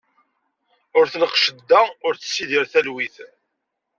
Ur 0.97 1.05
tneqq 1.07 1.35
cedda, 1.43 1.81
ur 2.05 2.13
tessidir 2.15 2.63
telwit. 2.71 3.15